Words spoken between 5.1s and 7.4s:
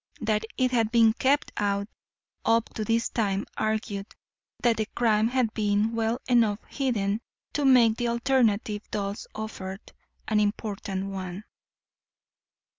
had been well enough hidden